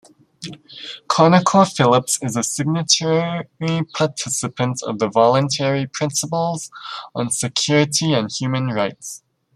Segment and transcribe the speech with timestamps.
[1.09, 3.45] ConocoPhillips is a signatory
[3.95, 6.71] participant of the Voluntary Principles
[7.13, 9.21] on Security and Human Rights.